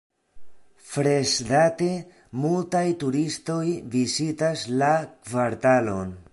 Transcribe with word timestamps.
Freŝdate, 0.93 1.89
multaj 2.45 2.83
turistoj 3.05 3.61
vizitas 3.97 4.67
la 4.83 4.93
kvartalon. 5.15 6.21